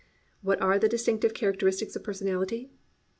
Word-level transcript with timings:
What 0.41 0.59
are 0.63 0.79
the 0.79 0.89
distinctive 0.89 1.35
characteristics 1.35 1.95
of 1.95 2.03
personality? 2.03 2.71